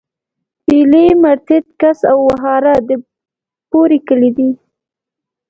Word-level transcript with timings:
ډيلی، 0.67 1.05
مرتت، 1.23 1.65
کڅ 1.81 1.99
او 2.11 2.17
وهاره 2.29 2.73
د 2.87 2.89
بوري 3.69 3.99
کلي 4.07 4.31
دي. 4.37 4.49